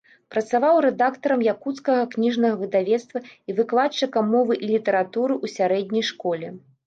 [0.33, 3.19] Працаваў рэдактарам якуцкага кніжнага выдавецтва
[3.51, 6.47] і выкладчыкам мовы і літаратуры ў сярэдняй школе.